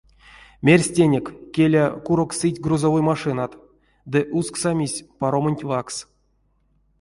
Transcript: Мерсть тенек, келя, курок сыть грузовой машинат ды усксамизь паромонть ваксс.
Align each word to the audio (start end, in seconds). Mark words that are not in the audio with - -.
Мерсть 0.65 0.93
тенек, 0.95 1.25
келя, 1.55 1.85
курок 2.05 2.31
сыть 2.39 2.61
грузовой 2.65 3.03
машинат 3.11 3.51
ды 4.11 4.19
усксамизь 4.37 5.03
паромонть 5.19 5.65
ваксс. 5.69 5.97